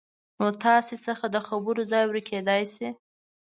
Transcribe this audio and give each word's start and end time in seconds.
نو 0.39 0.47
تاسې 0.63 0.95
څخه 1.05 1.25
د 1.29 1.37
خبرو 1.47 1.81
ځای 1.91 2.03
ورکېدای 2.07 2.63
شي 2.73 2.89